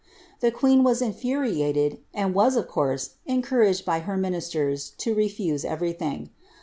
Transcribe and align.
T!ie 0.41 0.49
queen 0.51 0.83
wis 0.83 0.99
infit 0.99 1.37
rialed, 1.37 1.99
and 2.11 2.33
was, 2.33 2.55
of 2.55 2.67
course, 2.67 3.17
encouraged 3.27 3.85
by 3.85 3.99
her 3.99 4.17
minister:! 4.17 4.75
to 4.97 5.13
refuse 5.13 5.63
ererr 5.63 5.95
thing. 5.95 6.31